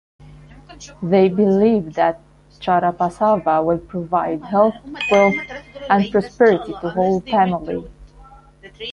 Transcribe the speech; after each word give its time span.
They 1.03 1.29
believe 1.29 1.93
that 1.93 2.21
Charabasava 2.59 3.63
will 3.63 3.77
provide 3.77 4.41
health, 4.43 4.73
wealth 5.11 5.35
and 5.91 6.11
prosperity 6.11 6.71
to 6.81 6.89
whole 6.89 7.19
family. 7.21 7.87